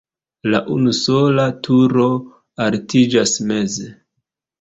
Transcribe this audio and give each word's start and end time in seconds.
La 0.51 0.59
unusola 0.75 1.43
turo 1.67 2.07
altiĝas 2.65 3.35
meze. 3.53 3.87